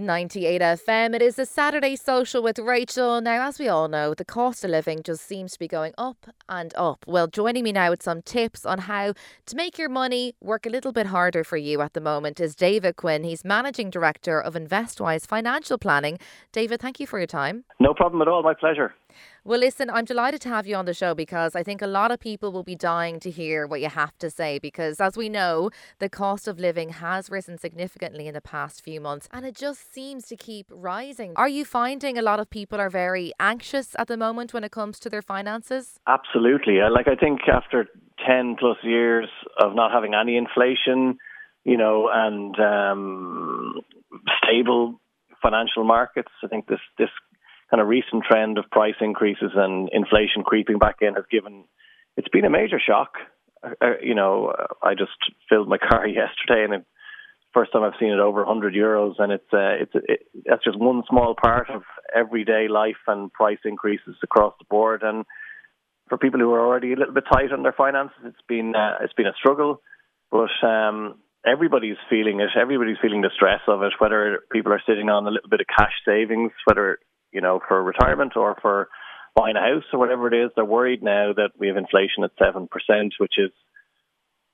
98 0.00 0.60
FM. 0.60 1.14
It 1.14 1.22
is 1.22 1.38
a 1.38 1.46
Saturday 1.46 1.96
social 1.96 2.42
with 2.42 2.58
Rachael. 2.58 3.20
Now, 3.20 3.46
as 3.46 3.58
we 3.58 3.68
all 3.68 3.88
know, 3.88 4.14
the 4.14 4.24
cost 4.24 4.64
of 4.64 4.70
living 4.70 5.02
just 5.02 5.26
seems 5.26 5.52
to 5.52 5.58
be 5.58 5.68
going 5.68 5.92
up 5.98 6.26
and 6.48 6.72
up. 6.76 7.04
Well, 7.06 7.26
joining 7.26 7.64
me 7.64 7.72
now 7.72 7.90
with 7.90 8.02
some 8.02 8.22
tips 8.22 8.64
on 8.64 8.80
how 8.80 9.14
to 9.46 9.56
make 9.56 9.78
your 9.78 9.88
money 9.88 10.34
work 10.40 10.66
a 10.66 10.70
little 10.70 10.92
bit 10.92 11.06
harder 11.06 11.44
for 11.44 11.56
you 11.56 11.80
at 11.80 11.92
the 11.92 12.00
moment 12.00 12.40
is 12.40 12.56
David 12.56 12.96
Quinn. 12.96 13.24
He's 13.24 13.44
Managing 13.44 13.90
Director 13.90 14.40
of 14.40 14.54
InvestWise 14.54 15.26
Financial 15.26 15.78
Planning. 15.78 16.18
David, 16.52 16.80
thank 16.80 16.98
you 16.98 17.06
for 17.06 17.18
your 17.18 17.26
time. 17.26 17.64
No 17.78 17.94
problem 17.94 18.22
at 18.22 18.28
all. 18.28 18.42
My 18.42 18.54
pleasure. 18.54 18.94
Well, 19.44 19.60
listen, 19.60 19.90
I'm 19.90 20.04
delighted 20.04 20.40
to 20.42 20.48
have 20.48 20.66
you 20.66 20.76
on 20.76 20.84
the 20.84 20.94
show 20.94 21.14
because 21.14 21.56
I 21.56 21.62
think 21.62 21.82
a 21.82 21.86
lot 21.86 22.10
of 22.10 22.20
people 22.20 22.52
will 22.52 22.62
be 22.62 22.74
dying 22.74 23.20
to 23.20 23.30
hear 23.30 23.66
what 23.66 23.80
you 23.80 23.88
have 23.88 24.16
to 24.18 24.30
say 24.30 24.58
because, 24.58 25.00
as 25.00 25.16
we 25.16 25.28
know, 25.28 25.70
the 25.98 26.08
cost 26.08 26.46
of 26.46 26.58
living 26.58 26.90
has 26.90 27.30
risen 27.30 27.58
significantly 27.58 28.26
in 28.26 28.34
the 28.34 28.40
past 28.40 28.82
few 28.82 29.00
months 29.00 29.28
and 29.32 29.46
it 29.46 29.54
just 29.54 29.92
seems 29.92 30.26
to 30.26 30.36
keep 30.36 30.66
rising. 30.70 31.32
Are 31.36 31.48
you 31.48 31.64
finding 31.64 32.18
a 32.18 32.22
lot 32.22 32.40
of 32.40 32.50
people 32.50 32.80
are 32.80 32.90
very 32.90 33.32
anxious 33.40 33.96
at 33.98 34.08
the 34.08 34.16
moment 34.16 34.52
when 34.52 34.64
it 34.64 34.72
comes 34.72 34.98
to 35.00 35.10
their 35.10 35.22
finances? 35.22 35.98
Absolutely. 36.06 36.78
Like, 36.90 37.08
I 37.08 37.14
think 37.16 37.40
after 37.48 37.86
10 38.26 38.56
plus 38.58 38.76
years 38.82 39.28
of 39.60 39.74
not 39.74 39.92
having 39.92 40.14
any 40.14 40.36
inflation, 40.36 41.18
you 41.64 41.76
know, 41.76 42.08
and 42.12 42.58
um, 42.58 43.80
stable 44.42 45.00
financial 45.42 45.84
markets, 45.84 46.30
I 46.44 46.48
think 46.48 46.66
this, 46.66 46.80
this 46.98 47.08
kind 47.70 47.80
of 47.80 47.88
recent 47.88 48.24
trend 48.24 48.58
of 48.58 48.70
price 48.70 48.96
increases 49.00 49.52
and 49.54 49.88
inflation 49.92 50.42
creeping 50.44 50.78
back 50.78 50.96
in 51.00 51.14
has 51.14 51.24
given 51.30 51.64
it's 52.16 52.28
been 52.28 52.44
a 52.44 52.50
major 52.50 52.80
shock. 52.84 53.14
Uh, 53.62 53.70
uh 53.80 53.98
you 54.02 54.14
know, 54.14 54.52
I 54.82 54.94
just 54.94 55.12
filled 55.48 55.68
my 55.68 55.78
car 55.90 56.06
yesterday, 56.06 56.64
and 56.64 56.74
it's 56.74 56.86
first 57.52 57.72
time 57.72 57.82
I've 57.82 57.98
seen 57.98 58.10
it 58.10 58.18
over 58.18 58.44
100 58.44 58.74
euros, 58.74 59.14
and 59.18 59.32
it's 59.32 59.52
uh, 59.52 59.82
it's 59.82 59.92
it, 59.94 60.20
that's 60.44 60.64
just 60.64 60.78
one 60.78 61.02
small 61.08 61.34
part 61.40 61.70
of 61.70 61.82
everyday 62.14 62.68
life 62.68 63.00
and 63.06 63.32
price 63.32 63.58
increases 63.64 64.16
across 64.22 64.54
the 64.58 64.66
board. 64.68 65.02
And 65.02 65.24
for 66.08 66.18
people 66.18 66.40
who 66.40 66.52
are 66.52 66.66
already 66.66 66.92
a 66.92 66.96
little 66.96 67.14
bit 67.14 67.24
tight 67.32 67.52
on 67.52 67.62
their 67.62 67.72
finances, 67.72 68.18
it's 68.24 68.46
been 68.48 68.74
uh, 68.74 68.98
it's 69.02 69.14
been 69.14 69.26
a 69.26 69.38
struggle, 69.38 69.80
but. 70.30 70.50
um 70.66 71.16
everybody's 71.42 71.96
feeling 72.10 72.40
it. 72.40 72.50
Everybody's 72.54 72.98
feeling 73.00 73.22
the 73.22 73.30
stress 73.34 73.62
of 73.66 73.82
it. 73.82 73.94
Whether 73.98 74.40
people 74.52 74.74
are 74.74 74.82
sitting 74.86 75.08
on 75.08 75.26
a 75.26 75.30
little 75.30 75.48
bit 75.48 75.62
of 75.62 75.66
cash 75.74 75.94
savings, 76.04 76.52
whether 76.66 76.98
you 77.32 77.40
know, 77.40 77.60
for 77.66 77.82
retirement 77.82 78.36
or 78.36 78.56
for 78.60 78.88
buying 79.34 79.56
a 79.56 79.60
house 79.60 79.84
or 79.92 79.98
whatever 79.98 80.32
it 80.32 80.44
is, 80.44 80.50
they're 80.54 80.64
worried 80.64 81.02
now 81.02 81.32
that 81.32 81.50
we 81.58 81.68
have 81.68 81.76
inflation 81.76 82.24
at 82.24 82.36
7%, 82.36 82.68
which 83.18 83.34
is 83.38 83.50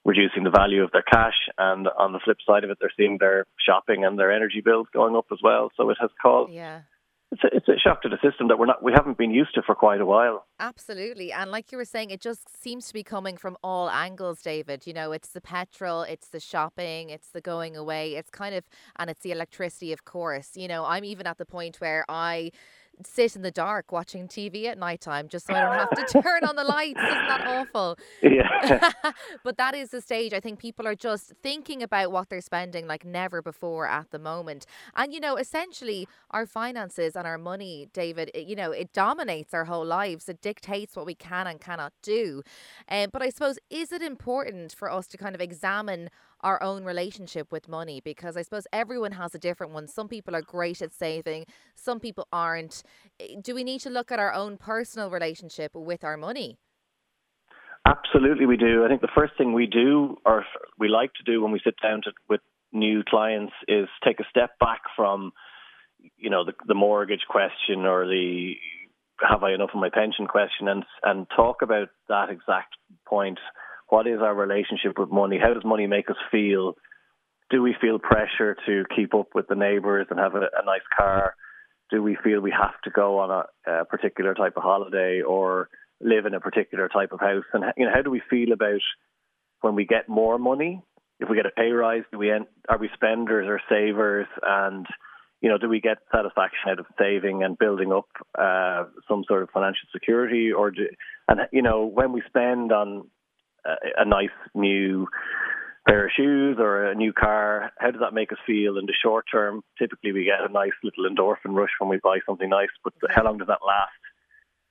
reducing 0.05 0.43
the 0.43 0.49
value 0.49 0.83
of 0.83 0.91
their 0.91 1.03
cash. 1.03 1.49
And 1.57 1.87
on 1.87 2.13
the 2.13 2.19
flip 2.23 2.37
side 2.47 2.63
of 2.63 2.69
it, 2.69 2.77
they're 2.79 2.93
seeing 2.95 3.17
their 3.19 3.45
shopping 3.63 4.05
and 4.05 4.17
their 4.17 4.31
energy 4.31 4.61
bills 4.63 4.87
going 4.93 5.15
up 5.15 5.25
as 5.31 5.39
well. 5.43 5.71
So 5.75 5.89
it 5.89 5.97
has 5.99 6.11
caused 6.21 6.53
yeah 6.53 6.81
it's 7.31 7.43
a, 7.43 7.47
it's 7.55 7.67
a 7.67 7.77
shock 7.77 8.01
to 8.03 8.09
the 8.09 8.17
system 8.27 8.47
that 8.47 8.57
we're 8.57 8.67
not 8.67 8.81
we 8.81 8.93
haven't 8.93 9.17
been 9.17 9.31
used 9.31 9.53
to 9.55 9.61
for 9.61 9.75
quite 9.75 9.99
a 9.99 10.05
while. 10.05 10.45
Absolutely, 10.59 11.31
and 11.31 11.51
like 11.51 11.71
you 11.71 11.77
were 11.77 11.85
saying, 11.85 12.09
it 12.09 12.21
just 12.21 12.61
seems 12.61 12.87
to 12.87 12.93
be 12.93 13.03
coming 13.03 13.37
from 13.37 13.57
all 13.63 13.89
angles, 13.89 14.41
David. 14.41 14.87
You 14.87 14.93
know, 14.93 15.11
it's 15.11 15.29
the 15.29 15.41
petrol, 15.41 16.03
it's 16.03 16.29
the 16.29 16.39
shopping, 16.39 17.09
it's 17.09 17.29
the 17.29 17.41
going 17.41 17.75
away, 17.75 18.15
it's 18.15 18.29
kind 18.29 18.55
of, 18.55 18.63
and 18.97 19.09
it's 19.09 19.21
the 19.21 19.31
electricity, 19.31 19.91
of 19.91 20.05
course. 20.05 20.55
You 20.55 20.67
know, 20.67 20.85
I'm 20.85 21.03
even 21.03 21.27
at 21.27 21.37
the 21.37 21.45
point 21.45 21.77
where 21.77 22.05
I 22.07 22.51
sit 23.05 23.35
in 23.35 23.41
the 23.41 23.51
dark 23.51 23.91
watching 23.91 24.27
TV 24.27 24.65
at 24.65 24.77
night 24.77 25.01
time 25.01 25.27
just 25.27 25.47
so 25.47 25.53
I 25.53 25.61
don't 25.61 25.73
have 25.73 26.07
to 26.07 26.21
turn 26.21 26.43
on 26.43 26.55
the 26.55 26.63
lights. 26.63 26.99
Isn't 26.99 27.27
that 27.27 27.47
awful? 27.47 27.97
Yeah. 28.21 28.91
but 29.43 29.57
that 29.57 29.75
is 29.75 29.91
the 29.91 30.01
stage. 30.01 30.33
I 30.33 30.39
think 30.39 30.59
people 30.59 30.87
are 30.87 30.95
just 30.95 31.33
thinking 31.41 31.81
about 31.81 32.11
what 32.11 32.29
they're 32.29 32.41
spending 32.41 32.87
like 32.87 33.05
never 33.05 33.41
before 33.41 33.87
at 33.87 34.11
the 34.11 34.19
moment. 34.19 34.65
And, 34.95 35.13
you 35.13 35.19
know, 35.19 35.37
essentially 35.37 36.07
our 36.31 36.45
finances 36.45 37.15
and 37.15 37.25
our 37.25 37.37
money, 37.37 37.89
David, 37.93 38.31
it, 38.33 38.47
you 38.47 38.55
know, 38.55 38.71
it 38.71 38.91
dominates 38.93 39.53
our 39.53 39.65
whole 39.65 39.85
lives. 39.85 40.27
It 40.27 40.41
dictates 40.41 40.95
what 40.95 41.05
we 41.05 41.15
can 41.15 41.47
and 41.47 41.59
cannot 41.61 41.93
do. 42.01 42.43
Um, 42.89 43.09
but 43.13 43.21
I 43.21 43.29
suppose, 43.29 43.59
is 43.69 43.91
it 43.91 44.01
important 44.01 44.73
for 44.73 44.91
us 44.91 45.07
to 45.07 45.17
kind 45.17 45.35
of 45.35 45.41
examine 45.41 46.09
our 46.41 46.61
own 46.61 46.83
relationship 46.83 47.51
with 47.51 47.67
money 47.67 48.01
because 48.03 48.37
I 48.37 48.41
suppose 48.41 48.67
everyone 48.71 49.13
has 49.13 49.33
a 49.33 49.39
different 49.39 49.73
one. 49.73 49.87
Some 49.87 50.07
people 50.07 50.35
are 50.35 50.41
great 50.41 50.81
at 50.81 50.93
saving, 50.93 51.45
some 51.75 51.99
people 51.99 52.27
aren't. 52.31 52.83
Eh, 53.19 53.35
do 53.41 53.55
we 53.55 53.63
need 53.63 53.81
to 53.81 53.89
look 53.89 54.11
at 54.11 54.19
our 54.19 54.33
own 54.33 54.57
personal 54.57 55.09
relationship 55.09 55.75
with 55.75 56.03
our 56.03 56.17
money? 56.17 56.57
Absolutely, 57.85 58.45
we 58.45 58.57
do. 58.57 58.83
I 58.83 58.89
think 58.89 59.01
the 59.01 59.07
first 59.15 59.33
thing 59.37 59.53
we 59.53 59.65
do, 59.65 60.17
or 60.25 60.45
we 60.77 60.89
like 60.89 61.13
to 61.13 61.23
do 61.23 61.41
when 61.41 61.51
we 61.51 61.61
sit 61.63 61.75
down 61.81 62.01
to, 62.03 62.11
with 62.27 62.41
new 62.73 63.01
clients, 63.07 63.53
is 63.67 63.87
take 64.03 64.19
a 64.19 64.25
step 64.29 64.59
back 64.59 64.81
from, 64.95 65.31
you 66.17 66.29
know, 66.29 66.43
the, 66.43 66.53
the 66.67 66.73
mortgage 66.73 67.25
question 67.29 67.85
or 67.85 68.05
the 68.05 68.55
have 69.27 69.43
I 69.43 69.53
enough 69.53 69.71
of 69.73 69.79
my 69.79 69.89
pension 69.89 70.27
question, 70.27 70.67
and 70.67 70.83
and 71.03 71.27
talk 71.35 71.61
about 71.61 71.89
that 72.09 72.29
exact 72.29 72.75
point 73.07 73.39
what 73.89 74.07
is 74.07 74.19
our 74.21 74.35
relationship 74.35 74.97
with 74.97 75.09
money? 75.09 75.37
How 75.41 75.53
does 75.53 75.63
money 75.65 75.87
make 75.87 76.09
us 76.09 76.17
feel? 76.31 76.73
Do 77.49 77.61
we 77.61 77.75
feel 77.79 77.99
pressure 77.99 78.57
to 78.65 78.83
keep 78.95 79.13
up 79.13 79.29
with 79.33 79.47
the 79.47 79.55
neighbours 79.55 80.07
and 80.09 80.19
have 80.19 80.35
a, 80.35 80.39
a 80.39 80.65
nice 80.65 80.81
car? 80.97 81.35
Do 81.89 82.03
we 82.03 82.17
feel 82.21 82.41
we 82.41 82.51
have 82.51 82.79
to 82.83 82.89
go 82.89 83.19
on 83.19 83.31
a, 83.31 83.71
a 83.71 83.85
particular 83.85 84.33
type 84.33 84.53
of 84.57 84.63
holiday 84.63 85.21
or 85.21 85.69
live 86.01 86.25
in 86.25 86.33
a 86.33 86.41
particular 86.41 86.89
type 86.89 87.13
of 87.13 87.21
house? 87.21 87.45
And 87.53 87.63
you 87.77 87.85
know, 87.85 87.91
how 87.93 88.01
do 88.01 88.11
we 88.11 88.21
feel 88.29 88.51
about 88.51 88.81
when 89.61 89.75
we 89.75 89.85
get 89.85 90.09
more 90.09 90.37
money? 90.37 90.81
If 91.19 91.29
we 91.29 91.37
get 91.37 91.45
a 91.45 91.51
pay 91.51 91.71
rise, 91.71 92.03
do 92.11 92.17
we 92.17 92.31
end, 92.31 92.45
are 92.69 92.77
we 92.77 92.89
spenders 92.93 93.47
or 93.47 93.61
savers? 93.69 94.27
And 94.43 94.85
you 95.41 95.49
know, 95.49 95.57
do 95.57 95.69
we 95.69 95.79
get 95.79 95.97
satisfaction 96.13 96.69
out 96.69 96.79
of 96.79 96.85
saving 96.99 97.43
and 97.43 97.57
building 97.57 97.93
up 97.93 98.07
uh, 98.37 98.85
some 99.07 99.23
sort 99.27 99.43
of 99.43 99.49
financial 99.51 99.87
security, 99.93 100.51
or 100.51 100.71
do, 100.71 100.87
and 101.27 101.41
you 101.51 101.61
know, 101.61 101.85
when 101.85 102.11
we 102.11 102.23
spend 102.27 102.71
on 102.71 103.07
a, 103.65 104.05
nice 104.05 104.29
new 104.53 105.07
pair 105.87 106.05
of 106.05 106.11
shoes 106.15 106.57
or 106.59 106.85
a 106.85 106.95
new 106.95 107.13
car, 107.13 107.71
how 107.77 107.91
does 107.91 108.01
that 108.01 108.13
make 108.13 108.31
us 108.31 108.37
feel 108.45 108.77
in 108.77 108.85
the 108.85 108.93
short 109.01 109.25
term? 109.31 109.63
Typically, 109.79 110.11
we 110.11 110.25
get 110.25 110.47
a 110.47 110.51
nice 110.51 110.73
little 110.83 111.09
endorphin 111.09 111.55
rush 111.55 111.71
when 111.79 111.89
we 111.89 111.99
buy 112.03 112.19
something 112.25 112.49
nice, 112.49 112.69
but 112.83 112.93
how 113.09 113.23
long 113.23 113.37
does 113.37 113.47
that 113.47 113.59
last? 113.65 113.91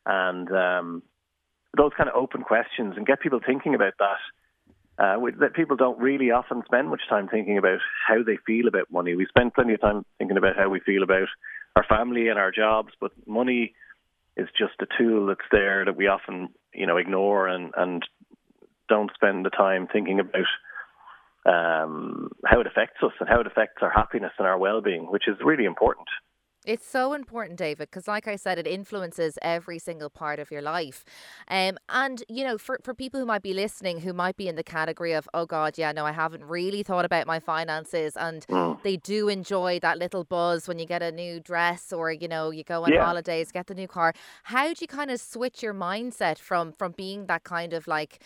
And 0.04 0.50
um, 0.52 1.02
those 1.76 1.92
kind 1.96 2.08
of 2.08 2.16
open 2.16 2.42
questions 2.42 2.94
and 2.96 3.06
get 3.06 3.20
people 3.20 3.40
thinking 3.44 3.74
about 3.74 3.94
that. 3.98 4.18
Uh, 4.98 5.18
that 5.40 5.52
people 5.52 5.76
don't 5.76 5.98
really 5.98 6.30
often 6.30 6.62
spend 6.64 6.88
much 6.88 7.02
time 7.06 7.28
thinking 7.28 7.58
about 7.58 7.80
how 8.08 8.22
they 8.22 8.38
feel 8.46 8.66
about 8.66 8.90
money. 8.90 9.14
We 9.14 9.26
spend 9.26 9.52
plenty 9.52 9.74
of 9.74 9.80
time 9.82 10.06
thinking 10.16 10.38
about 10.38 10.56
how 10.56 10.70
we 10.70 10.80
feel 10.80 11.02
about 11.02 11.28
our 11.76 11.84
family 11.84 12.28
and 12.28 12.38
our 12.38 12.50
jobs, 12.50 12.94
but 12.98 13.12
money 13.26 13.74
is 14.38 14.48
just 14.58 14.74
a 14.80 14.86
tool 14.98 15.26
that's 15.26 15.48
there 15.52 15.84
that 15.84 15.96
we 15.96 16.06
often, 16.06 16.48
you 16.72 16.86
know, 16.86 16.96
ignore 16.96 17.46
and, 17.46 17.72
and 17.76 18.02
don't 18.88 19.10
spend 19.14 19.44
the 19.44 19.50
time 19.50 19.86
thinking 19.86 20.20
about 20.20 20.46
um, 21.46 22.30
how 22.44 22.60
it 22.60 22.66
affects 22.66 23.02
us 23.02 23.12
and 23.20 23.28
how 23.28 23.40
it 23.40 23.46
affects 23.46 23.82
our 23.82 23.90
happiness 23.90 24.32
and 24.38 24.46
our 24.46 24.58
well-being, 24.58 25.10
which 25.10 25.28
is 25.28 25.36
really 25.44 25.64
important. 25.64 26.08
It's 26.64 26.84
so 26.84 27.12
important, 27.12 27.60
David, 27.60 27.90
because 27.90 28.08
like 28.08 28.26
I 28.26 28.34
said, 28.34 28.58
it 28.58 28.66
influences 28.66 29.38
every 29.40 29.78
single 29.78 30.10
part 30.10 30.40
of 30.40 30.50
your 30.50 30.62
life. 30.62 31.04
Um, 31.46 31.78
and, 31.88 32.24
you 32.28 32.42
know, 32.42 32.58
for, 32.58 32.80
for 32.82 32.92
people 32.92 33.20
who 33.20 33.26
might 33.26 33.42
be 33.42 33.54
listening, 33.54 34.00
who 34.00 34.12
might 34.12 34.36
be 34.36 34.48
in 34.48 34.56
the 34.56 34.64
category 34.64 35.12
of, 35.12 35.28
oh 35.32 35.46
God, 35.46 35.78
yeah, 35.78 35.92
no, 35.92 36.04
I 36.04 36.10
haven't 36.10 36.42
really 36.42 36.82
thought 36.82 37.04
about 37.04 37.24
my 37.24 37.38
finances. 37.38 38.16
And 38.16 38.44
mm. 38.48 38.82
they 38.82 38.96
do 38.96 39.28
enjoy 39.28 39.78
that 39.78 39.98
little 39.98 40.24
buzz 40.24 40.66
when 40.66 40.80
you 40.80 40.86
get 40.86 41.02
a 41.02 41.12
new 41.12 41.38
dress 41.38 41.92
or, 41.92 42.10
you 42.10 42.26
know, 42.26 42.50
you 42.50 42.64
go 42.64 42.82
on 42.82 42.92
yeah. 42.92 43.04
holidays, 43.04 43.52
get 43.52 43.68
the 43.68 43.74
new 43.74 43.86
car. 43.86 44.12
How 44.42 44.66
do 44.66 44.78
you 44.80 44.88
kind 44.88 45.12
of 45.12 45.20
switch 45.20 45.62
your 45.62 45.74
mindset 45.74 46.38
from 46.38 46.72
from 46.72 46.90
being 46.90 47.26
that 47.26 47.44
kind 47.44 47.74
of 47.74 47.86
like 47.86 48.18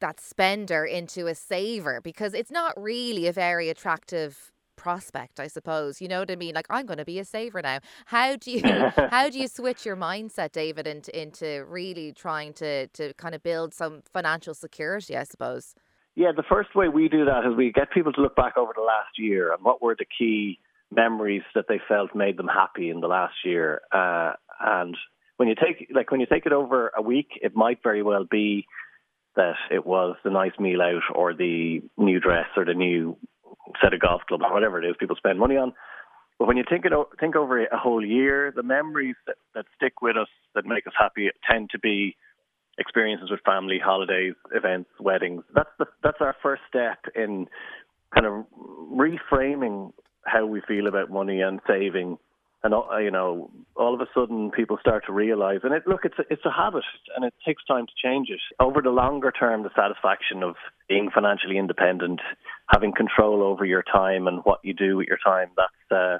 that 0.00 0.20
spender 0.20 0.84
into 0.84 1.26
a 1.26 1.34
saver 1.34 2.00
because 2.02 2.34
it's 2.34 2.50
not 2.50 2.80
really 2.80 3.26
a 3.26 3.32
very 3.32 3.68
attractive 3.68 4.52
prospect 4.76 5.38
i 5.38 5.46
suppose 5.46 6.00
you 6.00 6.08
know 6.08 6.20
what 6.20 6.30
i 6.30 6.36
mean? 6.36 6.54
Like 6.54 6.66
i'm 6.70 6.86
going 6.86 6.98
to 6.98 7.04
be 7.04 7.18
a 7.18 7.24
saver 7.24 7.60
now. 7.60 7.80
How 8.06 8.36
do 8.36 8.50
you 8.50 8.62
how 9.10 9.28
do 9.28 9.38
you 9.38 9.46
switch 9.46 9.84
your 9.84 9.96
mindset 9.96 10.52
david 10.52 10.86
into 10.86 11.10
into 11.20 11.64
really 11.68 12.12
trying 12.12 12.54
to 12.54 12.86
to 12.88 13.12
kind 13.14 13.34
of 13.34 13.42
build 13.42 13.74
some 13.74 14.02
financial 14.12 14.54
security 14.54 15.16
i 15.16 15.24
suppose? 15.24 15.74
Yeah 16.14 16.32
the 16.34 16.42
first 16.42 16.74
way 16.74 16.88
we 16.88 17.08
do 17.08 17.26
that 17.26 17.44
is 17.46 17.54
we 17.54 17.72
get 17.72 17.90
people 17.92 18.12
to 18.14 18.22
look 18.22 18.34
back 18.34 18.56
over 18.56 18.72
the 18.74 18.82
last 18.82 19.18
year 19.18 19.52
and 19.52 19.62
what 19.62 19.82
were 19.82 19.96
the 19.98 20.06
key 20.06 20.58
memories 20.90 21.42
that 21.54 21.66
they 21.68 21.80
felt 21.86 22.14
made 22.14 22.38
them 22.38 22.48
happy 22.48 22.88
in 22.88 23.00
the 23.00 23.06
last 23.06 23.34
year 23.44 23.82
uh, 23.92 24.32
and 24.60 24.96
when 25.36 25.48
you 25.48 25.54
take 25.54 25.88
like 25.94 26.10
when 26.10 26.20
you 26.20 26.26
take 26.26 26.46
it 26.46 26.52
over 26.52 26.90
a 26.96 27.02
week 27.02 27.38
it 27.42 27.54
might 27.54 27.82
very 27.82 28.02
well 28.02 28.24
be 28.24 28.66
that 29.36 29.54
it 29.70 29.86
was 29.86 30.16
the 30.24 30.30
nice 30.30 30.58
meal 30.58 30.82
out 30.82 31.02
or 31.14 31.34
the 31.34 31.82
new 31.96 32.20
dress 32.20 32.46
or 32.56 32.64
the 32.64 32.74
new 32.74 33.16
set 33.82 33.94
of 33.94 34.00
golf 34.00 34.22
clubs 34.26 34.42
or 34.44 34.52
whatever 34.52 34.82
it 34.82 34.88
is 34.88 34.96
people 34.98 35.16
spend 35.16 35.38
money 35.38 35.56
on. 35.56 35.72
But 36.38 36.48
when 36.48 36.56
you 36.56 36.64
think 36.68 36.86
it 36.86 36.92
think 37.20 37.36
over 37.36 37.62
a 37.64 37.78
whole 37.78 38.04
year, 38.04 38.52
the 38.54 38.62
memories 38.62 39.16
that, 39.26 39.36
that 39.54 39.66
stick 39.76 40.00
with 40.00 40.16
us 40.16 40.28
that 40.54 40.64
make 40.64 40.86
us 40.86 40.94
happy 40.98 41.30
tend 41.48 41.70
to 41.70 41.78
be 41.78 42.16
experiences 42.78 43.30
with 43.30 43.40
family, 43.44 43.78
holidays, 43.78 44.34
events, 44.52 44.88
weddings. 44.98 45.44
That's 45.54 45.68
the 45.78 45.86
that's 46.02 46.16
our 46.20 46.34
first 46.42 46.62
step 46.68 46.98
in 47.14 47.46
kind 48.14 48.26
of 48.26 48.46
reframing 48.90 49.92
how 50.24 50.46
we 50.46 50.62
feel 50.66 50.86
about 50.86 51.10
money 51.10 51.42
and 51.42 51.60
saving 51.68 52.18
and 52.62 52.74
uh, 52.74 52.98
you 52.98 53.10
know, 53.10 53.50
all 53.74 53.94
of 53.94 54.00
a 54.00 54.06
sudden 54.14 54.50
people 54.50 54.76
start 54.80 55.04
to 55.06 55.12
realize, 55.12 55.60
and 55.62 55.72
it, 55.72 55.84
look, 55.86 56.04
it's 56.04 56.18
a, 56.18 56.24
it's 56.30 56.44
a 56.44 56.50
habit, 56.50 56.84
and 57.16 57.24
it 57.24 57.34
takes 57.44 57.64
time 57.64 57.86
to 57.86 57.92
change 58.02 58.28
it. 58.28 58.40
Over 58.58 58.82
the 58.82 58.90
longer 58.90 59.32
term, 59.32 59.62
the 59.62 59.70
satisfaction 59.74 60.42
of 60.42 60.56
being 60.88 61.10
financially 61.12 61.56
independent, 61.56 62.20
having 62.68 62.92
control 62.92 63.42
over 63.42 63.64
your 63.64 63.82
time 63.82 64.26
and 64.26 64.40
what 64.44 64.60
you 64.62 64.74
do 64.74 64.96
with 64.96 65.08
your 65.08 65.18
time, 65.24 65.48
that's 65.56 65.98
uh, 65.98 66.18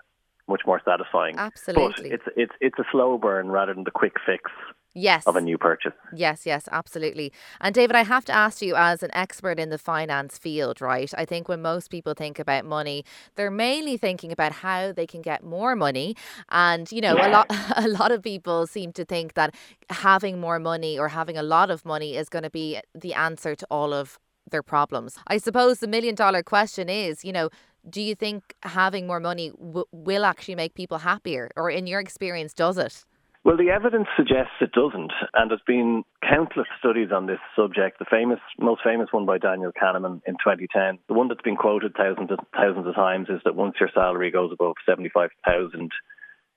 much 0.49 0.63
more 0.67 0.81
satisfying. 0.85 1.37
Absolutely, 1.37 2.11
but 2.11 2.13
it's 2.13 2.25
it's 2.37 2.53
it's 2.61 2.79
a 2.79 2.85
slow 2.91 3.19
burn 3.19 3.49
rather 3.49 3.75
than 3.75 3.85
the 3.85 3.91
quick 3.91 4.15
fix 4.25 4.51
yes. 4.95 5.27
of 5.27 5.37
a 5.37 5.41
new 5.41 5.59
purchase. 5.59 5.93
Yes, 6.15 6.47
yes, 6.47 6.69
absolutely. 6.73 7.33
And 7.61 7.75
David, 7.75 7.97
I 7.97 8.05
have 8.05 8.25
to 8.27 8.33
ask 8.33 8.63
you, 8.63 8.75
as 8.77 9.03
an 9.03 9.11
expert 9.13 9.59
in 9.59 9.71
the 9.71 9.79
finance 9.79 10.39
field, 10.39 10.81
right? 10.81 11.13
I 11.17 11.25
think 11.25 11.49
when 11.49 11.63
most 11.63 11.91
people 11.91 12.15
think 12.15 12.39
about 12.39 12.65
money, 12.65 13.05
they're 13.37 13.51
mainly 13.51 13.97
thinking 13.97 14.33
about 14.33 14.53
how 14.53 14.93
they 14.93 15.07
can 15.07 15.23
get 15.23 15.45
more 15.45 15.77
money. 15.77 16.17
And 16.51 16.91
you 16.91 17.01
know, 17.01 17.17
yeah. 17.17 17.29
a 17.29 17.31
lot 17.31 17.47
a 17.77 17.89
lot 17.89 18.13
of 18.13 18.23
people 18.23 18.67
seem 18.67 18.93
to 18.93 19.05
think 19.05 19.35
that 19.35 19.55
having 19.91 20.41
more 20.41 20.59
money 20.59 20.99
or 20.99 21.09
having 21.09 21.37
a 21.37 21.43
lot 21.43 21.71
of 21.71 21.85
money 21.85 22.17
is 22.17 22.29
going 22.29 22.45
to 22.45 22.51
be 22.51 22.81
the 22.95 23.15
answer 23.15 23.55
to 23.55 23.67
all 23.71 23.93
of 23.93 24.19
their 24.51 24.63
problems. 24.63 25.17
I 25.27 25.39
suppose 25.39 25.79
the 25.79 25.89
million 25.89 26.15
dollar 26.15 26.43
question 26.43 26.89
is, 26.89 27.25
you 27.25 27.33
know, 27.33 27.51
do 27.89 28.01
you 28.03 28.15
think 28.15 28.55
having 28.63 29.07
more 29.07 29.21
money 29.21 29.51
w- 29.51 29.85
will 29.93 30.25
actually 30.25 30.55
make 30.55 30.75
people 30.75 30.99
happier, 30.99 31.51
or 31.57 31.71
in 31.71 31.87
your 31.87 32.01
experience, 32.01 32.53
does 32.53 32.77
it? 32.79 33.05
Well, 33.43 33.57
the 33.57 33.71
evidence 33.71 34.07
suggests 34.17 34.53
it 34.61 34.73
doesn't, 34.73 35.13
and 35.33 35.51
there's 35.51 35.63
been 35.67 36.05
countless 36.23 36.67
studies 36.79 37.09
on 37.11 37.27
this 37.27 37.39
subject. 37.57 37.99
The 37.99 38.05
famous, 38.05 38.39
most 38.59 38.83
famous 38.85 39.09
one 39.13 39.25
by 39.25 39.39
Daniel 39.39 39.73
Kahneman 39.73 40.21
in 40.27 40.35
2010, 40.35 40.99
the 41.09 41.15
one 41.15 41.29
that's 41.29 41.41
been 41.41 41.57
quoted 41.57 41.95
thousands 41.97 42.31
of 42.31 42.39
thousands 42.55 42.87
of 42.87 42.95
times, 42.95 43.29
is 43.31 43.41
that 43.45 43.57
once 43.57 43.77
your 43.81 43.89
salary 43.95 44.31
goes 44.31 44.51
above 44.53 44.75
75,000, 44.87 45.91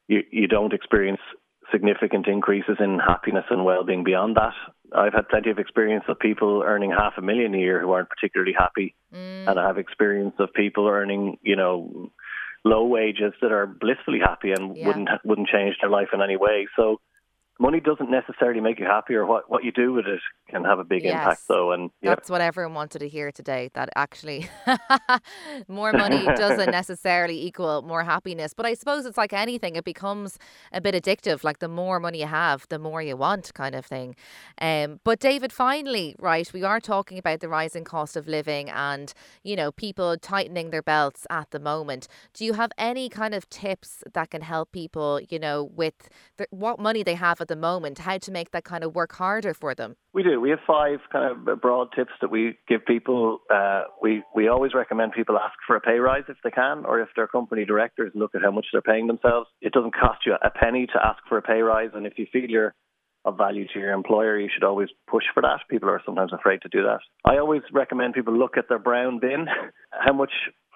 you 0.10 0.24
you 0.30 0.48
don't 0.48 0.74
experience 0.74 1.22
significant 1.72 2.28
increases 2.28 2.76
in 2.80 3.00
happiness 3.00 3.46
and 3.50 3.64
well-being 3.64 4.04
beyond 4.04 4.36
that. 4.36 4.54
I've 4.94 5.14
had 5.14 5.30
plenty 5.30 5.50
of 5.50 5.60
experience 5.60 6.04
of 6.10 6.20
people 6.20 6.64
earning 6.66 6.92
half 6.92 7.14
a 7.18 7.22
million 7.22 7.56
a 7.56 7.58
year 7.58 7.80
who 7.82 7.92
aren't 7.92 8.10
particularly 8.10 8.54
happy, 8.58 8.94
mm. 9.14 9.48
and 9.48 9.58
I 9.58 9.68
have 9.68 9.78
experience 9.78 10.36
of 10.38 10.54
people 10.54 10.88
earning, 10.88 11.38
you 11.42 11.56
know, 11.56 12.12
low 12.66 12.86
wages 12.86 13.34
that 13.42 13.52
are 13.52 13.68
blissfully 13.68 14.20
happy 14.20 14.52
and 14.52 14.76
yeah. 14.76 14.88
wouldn't 14.88 15.10
wouldn't 15.26 15.48
change 15.48 15.76
their 15.82 15.90
life 15.90 16.10
in 16.14 16.22
any 16.22 16.38
way. 16.38 16.68
So 16.76 17.00
money 17.64 17.80
doesn't 17.80 18.12
necessarily 18.12 18.60
make 18.60 18.78
you 18.78 18.86
happy 18.86 19.16
or 19.16 19.26
what, 19.26 19.50
what 19.50 19.64
you 19.64 19.72
do 19.72 19.94
with 19.94 20.06
it 20.06 20.20
can 20.50 20.66
have 20.66 20.80
a 20.80 20.84
big 20.84 21.02
yes. 21.02 21.14
impact 21.14 21.44
though 21.48 21.72
and 21.72 21.92
that's 22.02 22.30
what 22.30 22.42
everyone 22.42 22.74
wanted 22.74 23.00
to 23.00 23.08
hear 23.08 23.32
today 23.32 23.70
that 23.74 23.88
actually 23.96 24.50
more 25.70 25.94
money 25.94 26.26
doesn't 26.36 26.72
necessarily 26.82 27.42
equal 27.42 27.82
more 27.82 28.04
happiness. 28.04 28.54
But 28.54 28.66
i 28.66 28.74
suppose 28.74 29.06
it's 29.06 29.18
like 29.18 29.32
anything 29.32 29.78
it 29.78 29.86
becomes 29.86 30.38
a 30.74 30.82
bit 30.82 30.94
addictive 30.94 31.46
like 31.46 31.60
the 31.60 31.70
more 31.70 32.02
money 32.02 32.20
you 32.20 32.28
have 32.28 32.68
the 32.68 32.78
more 32.78 33.02
you 33.02 33.16
want 33.16 33.54
kind 33.54 33.76
of 33.76 33.86
thing. 33.86 34.18
Um, 34.60 35.00
but 35.06 35.22
david 35.22 35.54
finally 35.54 36.16
right 36.20 36.52
we 36.52 36.64
are 36.64 36.82
talking 36.82 37.18
about 37.18 37.40
the 37.40 37.48
rising 37.48 37.86
cost 37.86 38.18
of 38.18 38.28
living 38.28 38.70
and 38.70 39.14
you 39.42 39.56
know 39.56 39.72
people 39.72 40.18
tightening 40.18 40.72
their 40.72 40.84
belts 40.84 41.26
at 41.30 41.52
the 41.52 41.62
moment. 41.62 42.10
Do 42.34 42.44
you 42.44 42.54
have 42.54 42.74
any 42.78 43.08
kind 43.08 43.34
of 43.34 43.50
tips 43.50 44.04
that 44.14 44.32
can 44.32 44.42
help 44.42 44.74
people 44.74 45.22
you 45.30 45.40
know 45.40 45.64
with 45.64 46.10
the, 46.36 46.46
what 46.50 46.78
money 46.78 47.04
they 47.04 47.16
have 47.16 47.40
at 47.40 47.48
the 47.48 47.53
moment, 47.56 48.00
how 48.00 48.18
to 48.18 48.32
make 48.32 48.52
that 48.52 48.64
kind 48.64 48.84
of 48.84 48.96
work 48.96 49.14
harder 49.14 49.54
for 49.54 49.74
them? 49.76 49.96
We 50.14 50.24
do. 50.24 50.40
We 50.40 50.50
have 50.52 50.60
five 50.66 51.00
kind 51.12 51.48
of 51.48 51.62
broad 51.62 51.90
tips 51.96 52.12
that 52.22 52.30
we 52.30 52.58
give 52.68 52.86
people. 52.86 53.40
Uh, 53.54 53.84
we 54.02 54.24
we 54.36 54.48
always 54.48 54.74
recommend 54.74 55.14
people 55.14 55.38
ask 55.38 55.56
for 55.66 55.76
a 55.76 55.82
pay 55.82 55.98
rise 56.00 56.24
if 56.28 56.38
they 56.44 56.52
can, 56.52 56.86
or 56.86 57.00
if 57.00 57.10
their 57.16 57.28
company 57.28 57.66
directors 57.66 58.12
look 58.16 58.36
at 58.36 58.42
how 58.44 58.52
much 58.52 58.68
they're 58.72 58.82
paying 58.82 59.08
themselves. 59.08 59.50
It 59.62 59.74
doesn't 59.74 59.96
cost 59.96 60.26
you 60.26 60.36
a 60.42 60.50
penny 60.50 60.88
to 60.88 61.00
ask 61.04 61.20
for 61.28 61.38
a 61.38 61.42
pay 61.42 61.62
rise, 61.62 61.92
and 61.94 62.06
if 62.06 62.14
you 62.18 62.28
feel 62.32 62.50
you're 62.50 62.76
of 63.26 63.38
value 63.38 63.66
to 63.74 63.80
your 63.80 63.94
employer, 63.94 64.40
you 64.40 64.50
should 64.54 64.64
always 64.64 64.90
push 65.10 65.24
for 65.34 65.42
that. 65.42 65.60
People 65.70 65.90
are 65.90 66.02
sometimes 66.06 66.34
afraid 66.34 66.62
to 66.62 66.70
do 66.70 66.84
that. 66.84 67.00
I 67.26 67.38
always 67.38 67.62
recommend 67.72 68.14
people 68.14 68.38
look 68.38 68.58
at 68.58 68.68
their 68.68 68.80
brown 68.80 69.20
bin. 69.20 69.48
How 69.92 70.14
much 70.14 70.32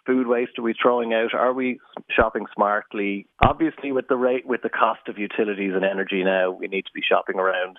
food 0.07 0.25
waste 0.25 0.57
are 0.57 0.63
we 0.63 0.73
throwing 0.81 1.13
out? 1.13 1.33
Are 1.33 1.53
we 1.53 1.79
shopping 2.09 2.45
smartly? 2.55 3.27
Obviously, 3.45 3.91
with 3.91 4.07
the 4.07 4.15
rate, 4.15 4.47
with 4.47 4.61
the 4.63 4.69
cost 4.69 5.01
of 5.07 5.19
utilities 5.19 5.73
and 5.75 5.83
energy 5.83 6.23
now, 6.23 6.49
we 6.49 6.67
need 6.67 6.85
to 6.85 6.91
be 6.95 7.01
shopping 7.07 7.37
around 7.37 7.77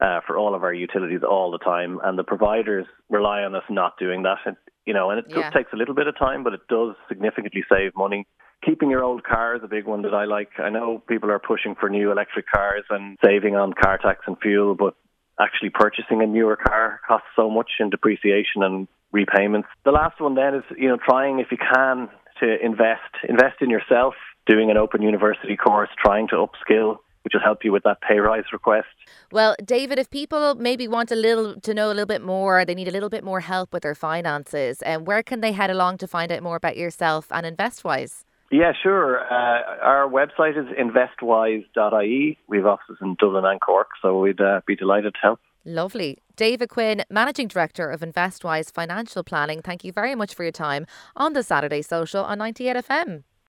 uh, 0.00 0.20
for 0.26 0.36
all 0.36 0.54
of 0.54 0.62
our 0.62 0.74
utilities 0.74 1.22
all 1.28 1.50
the 1.50 1.58
time, 1.58 1.98
and 2.04 2.18
the 2.18 2.24
providers 2.24 2.86
rely 3.08 3.42
on 3.42 3.54
us 3.54 3.64
not 3.70 3.98
doing 3.98 4.22
that. 4.24 4.38
And, 4.44 4.56
you 4.84 4.92
know, 4.92 5.10
and 5.10 5.20
it 5.20 5.26
yeah. 5.28 5.42
just 5.42 5.56
takes 5.56 5.72
a 5.72 5.76
little 5.76 5.94
bit 5.94 6.06
of 6.06 6.18
time, 6.18 6.44
but 6.44 6.52
it 6.52 6.60
does 6.68 6.94
significantly 7.08 7.64
save 7.72 7.96
money. 7.96 8.26
Keeping 8.64 8.90
your 8.90 9.02
old 9.02 9.24
car 9.24 9.56
is 9.56 9.62
a 9.64 9.68
big 9.68 9.86
one 9.86 10.02
that 10.02 10.14
I 10.14 10.24
like. 10.24 10.50
I 10.58 10.70
know 10.70 11.02
people 11.08 11.30
are 11.30 11.38
pushing 11.38 11.74
for 11.74 11.88
new 11.88 12.12
electric 12.12 12.46
cars 12.54 12.84
and 12.90 13.18
saving 13.24 13.56
on 13.56 13.72
car 13.72 13.98
tax 13.98 14.20
and 14.26 14.36
fuel, 14.38 14.74
but 14.74 14.94
actually 15.40 15.70
purchasing 15.70 16.22
a 16.22 16.26
newer 16.26 16.56
car 16.56 17.00
costs 17.06 17.26
so 17.36 17.50
much 17.50 17.70
in 17.80 17.90
depreciation 17.90 18.62
and 18.62 18.88
repayments. 19.14 19.68
The 19.84 19.92
last 19.92 20.20
one 20.20 20.34
then 20.34 20.56
is, 20.56 20.64
you 20.76 20.88
know, 20.88 20.98
trying 21.02 21.38
if 21.38 21.46
you 21.50 21.56
can 21.56 22.08
to 22.40 22.56
invest, 22.62 23.12
invest 23.28 23.62
in 23.62 23.70
yourself, 23.70 24.14
doing 24.46 24.70
an 24.70 24.76
open 24.76 25.00
university 25.00 25.56
course, 25.56 25.88
trying 26.04 26.26
to 26.28 26.34
upskill, 26.34 26.98
which 27.22 27.32
will 27.32 27.40
help 27.40 27.64
you 27.64 27.72
with 27.72 27.84
that 27.84 27.98
pay 28.02 28.18
rise 28.18 28.44
request. 28.52 28.88
Well, 29.32 29.54
David, 29.64 29.98
if 29.98 30.10
people 30.10 30.56
maybe 30.56 30.88
want 30.88 31.10
a 31.12 31.16
little 31.16 31.58
to 31.60 31.72
know 31.72 31.86
a 31.86 31.94
little 31.96 32.12
bit 32.16 32.22
more, 32.22 32.64
they 32.64 32.74
need 32.74 32.88
a 32.88 32.90
little 32.90 33.08
bit 33.08 33.24
more 33.24 33.40
help 33.40 33.72
with 33.72 33.84
their 33.84 33.94
finances, 33.94 34.82
and 34.82 34.98
um, 34.98 35.04
where 35.04 35.22
can 35.22 35.40
they 35.40 35.52
head 35.52 35.70
along 35.70 35.98
to 35.98 36.06
find 36.06 36.30
out 36.32 36.42
more 36.42 36.56
about 36.56 36.76
yourself 36.76 37.28
and 37.30 37.46
InvestWise? 37.46 38.24
Yeah, 38.50 38.72
sure. 38.82 39.20
Uh, 39.20 39.60
our 39.82 40.08
website 40.08 40.56
is 40.58 40.66
investwise.ie. 40.76 42.38
We 42.46 42.56
have 42.58 42.66
offices 42.66 42.98
in 43.00 43.16
Dublin 43.18 43.44
and 43.44 43.60
Cork, 43.60 43.88
so 44.02 44.20
we'd 44.20 44.40
uh, 44.40 44.60
be 44.66 44.76
delighted 44.76 45.14
to 45.14 45.20
help. 45.22 45.40
Lovely. 45.64 46.18
David 46.36 46.68
Quinn, 46.68 47.04
Managing 47.08 47.48
Director 47.48 47.88
of 47.88 48.00
InvestWise 48.00 48.70
Financial 48.70 49.22
Planning, 49.24 49.62
thank 49.62 49.82
you 49.82 49.92
very 49.92 50.14
much 50.14 50.34
for 50.34 50.42
your 50.42 50.52
time 50.52 50.84
on 51.16 51.32
the 51.32 51.42
Saturday 51.42 51.80
Social 51.80 52.22
on 52.22 52.38
98 52.38 52.76
FM. 52.76 53.22